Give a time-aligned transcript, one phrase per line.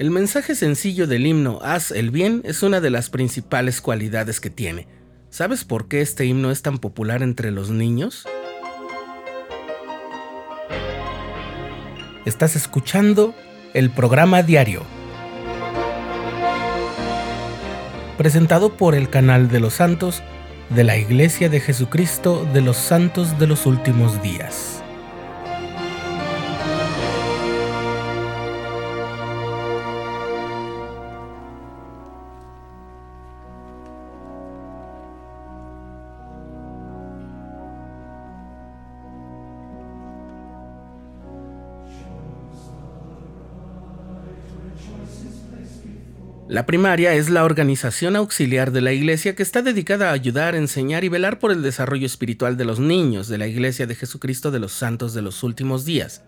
[0.00, 4.50] El mensaje sencillo del himno Haz el bien es una de las principales cualidades que
[4.50, 4.88] tiene.
[5.30, 8.26] ¿Sabes por qué este himno es tan popular entre los niños?
[12.24, 13.36] Estás escuchando
[13.72, 14.82] el programa diario,
[18.18, 20.22] presentado por el canal de los santos
[20.70, 24.83] de la Iglesia de Jesucristo de los Santos de los Últimos Días.
[46.46, 51.02] La primaria es la organización auxiliar de la Iglesia que está dedicada a ayudar, enseñar
[51.02, 54.58] y velar por el desarrollo espiritual de los niños de la Iglesia de Jesucristo de
[54.58, 56.22] los Santos de los Últimos Días.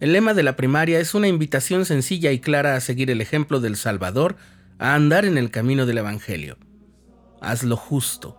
[0.00, 3.60] El lema de la primaria es una invitación sencilla y clara a seguir el ejemplo
[3.60, 4.34] del Salvador,
[4.80, 6.58] a andar en el camino del Evangelio.
[7.40, 8.36] Haz lo justo.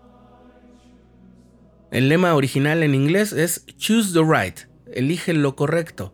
[1.89, 4.59] El lema original en inglés es Choose the Right,
[4.91, 6.13] elige lo correcto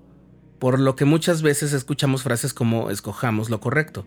[0.59, 4.05] por lo que muchas veces escuchamos frases como escojamos lo correcto.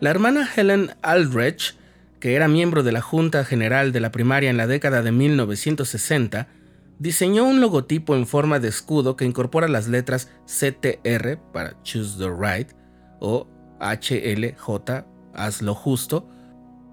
[0.00, 1.76] La hermana Helen Aldrich,
[2.20, 6.48] que era miembro de la Junta General de la Primaria en la década de 1960,
[6.98, 12.30] diseñó un logotipo en forma de escudo que incorpora las letras CTR para Choose the
[12.30, 12.72] Right
[13.20, 13.48] o
[13.80, 15.04] HLJ,
[15.34, 16.28] Haz lo justo,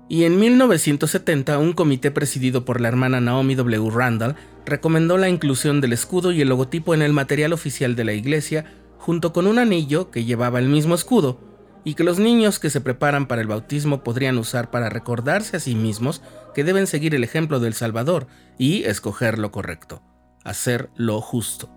[0.08, 3.89] y en 1970 un comité presidido por la hermana Naomi W.
[3.89, 8.14] Randall recomendó la inclusión del escudo y el logotipo en el material oficial de la
[8.14, 8.66] iglesia,
[8.98, 11.39] junto con un anillo que llevaba el mismo escudo,
[11.83, 15.59] y que los niños que se preparan para el bautismo podrían usar para recordarse a
[15.59, 16.22] sí mismos
[16.56, 20.02] que deben seguir el ejemplo del Salvador y escoger lo correcto,
[20.44, 21.70] hacer lo justo.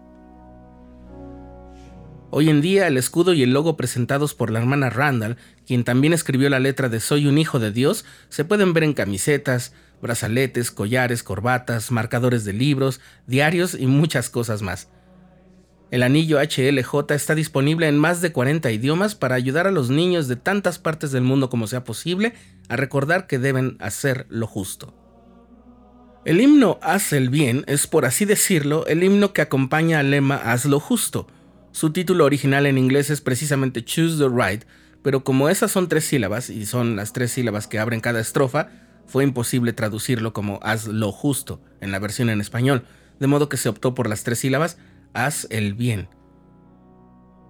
[2.31, 6.13] Hoy en día el escudo y el logo presentados por la hermana Randall, quien también
[6.13, 10.71] escribió la letra de Soy un hijo de Dios, se pueden ver en camisetas, brazaletes,
[10.71, 14.91] collares, corbatas, marcadores de libros, diarios y muchas cosas más.
[15.91, 20.29] El anillo HLJ está disponible en más de 40 idiomas para ayudar a los niños
[20.29, 22.35] de tantas partes del mundo como sea posible
[22.69, 24.95] a recordar que deben hacer lo justo.
[26.27, 30.37] El himno Haz el bien es, por así decirlo, el himno que acompaña al lema
[30.37, 31.27] Haz lo justo.
[31.73, 34.65] Su título original en inglés es precisamente Choose the Right,
[35.03, 38.69] pero como esas son tres sílabas y son las tres sílabas que abren cada estrofa,
[39.07, 42.85] fue imposible traducirlo como haz lo justo en la versión en español,
[43.21, 44.79] de modo que se optó por las tres sílabas
[45.15, 46.09] haz el bien.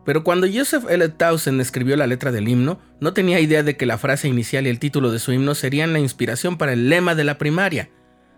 [0.05, 1.07] Pero cuando Joseph L.
[1.11, 4.71] Townsend escribió la letra del himno, no tenía idea de que la frase inicial y
[4.71, 7.91] el título de su himno serían la inspiración para el lema de la primaria.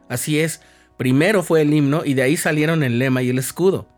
[0.08, 0.62] Así es,
[0.98, 3.88] primero fue el himno y de ahí salieron el lema y el escudo.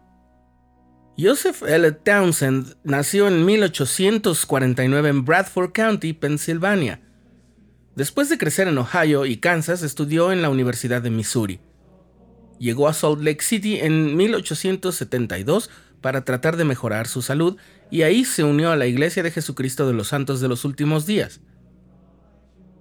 [1.18, 1.92] Joseph L.
[1.92, 7.02] Townsend nació en 1849 en Bradford County, Pensilvania.
[7.94, 11.60] Después de crecer en Ohio y Kansas, estudió en la Universidad de Missouri.
[12.58, 15.68] Llegó a Salt Lake City en 1872
[16.00, 17.58] para tratar de mejorar su salud
[17.90, 21.04] y ahí se unió a la Iglesia de Jesucristo de los Santos de los Últimos
[21.04, 21.40] Días.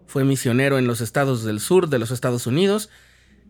[0.08, 2.90] Fue misionero en los estados del sur de los Estados Unidos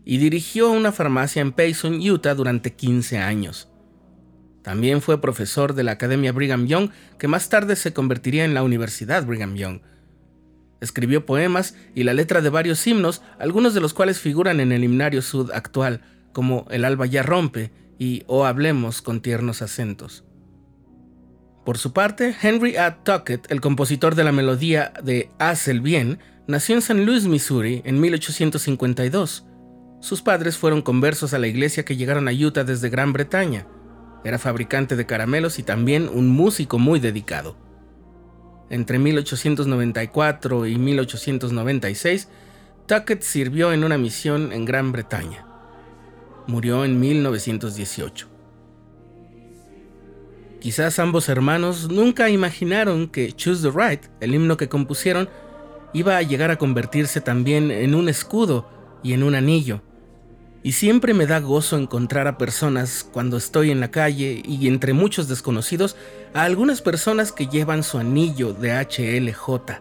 [0.04, 3.71] y dirigió una farmacia en Payson, Utah durante 15 años.
[4.62, 8.62] También fue profesor de la Academia Brigham Young, que más tarde se convertiría en la
[8.62, 9.80] Universidad Brigham Young.
[10.80, 14.84] Escribió poemas y la letra de varios himnos, algunos de los cuales figuran en el
[14.84, 16.02] himnario sud actual,
[16.32, 20.24] como El alba ya rompe y O hablemos con tiernos acentos.
[21.64, 23.04] Por su parte, Henry A.
[23.04, 26.18] Tuckett, el compositor de la melodía de Haz el bien,
[26.48, 27.04] nació en St.
[27.04, 29.46] Louis, Missouri, en 1852.
[30.00, 33.68] Sus padres fueron conversos a la iglesia que llegaron a Utah desde Gran Bretaña.
[34.24, 37.56] Era fabricante de caramelos y también un músico muy dedicado.
[38.70, 42.28] Entre 1894 y 1896,
[42.86, 45.46] Tuckett sirvió en una misión en Gran Bretaña.
[46.46, 48.28] Murió en 1918.
[50.60, 55.28] Quizás ambos hermanos nunca imaginaron que Choose the Right, el himno que compusieron,
[55.92, 58.68] iba a llegar a convertirse también en un escudo
[59.02, 59.82] y en un anillo
[60.62, 64.92] y siempre me da gozo encontrar a personas cuando estoy en la calle y entre
[64.92, 65.96] muchos desconocidos
[66.34, 69.80] a algunas personas que llevan su anillo de HLJ.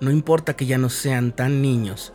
[0.00, 2.12] No importa que ya no sean tan niños.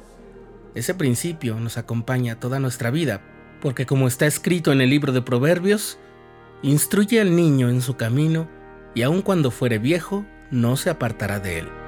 [0.76, 3.22] Ese principio nos acompaña toda nuestra vida,
[3.60, 5.98] porque como está escrito en el libro de Proverbios,
[6.62, 8.48] instruye al niño en su camino
[8.94, 11.81] y aun cuando fuere viejo, no se apartará de él.